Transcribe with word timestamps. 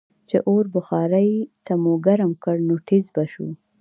چې 0.29 0.37
اور 0.47 0.65
بخارۍ 0.75 1.31
ته 1.65 1.73
مو 1.83 1.93
ګرم 2.05 2.31
کړ 2.43 2.55
نو 2.67 2.75
ټیزززز 2.87 3.13
به 3.15 3.23
شو. 3.31 3.47